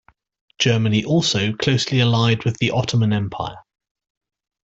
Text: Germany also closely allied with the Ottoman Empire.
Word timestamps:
Germany 0.57 1.05
also 1.05 1.53
closely 1.53 1.99
allied 1.99 2.43
with 2.43 2.57
the 2.57 2.71
Ottoman 2.71 3.13
Empire. 3.13 3.57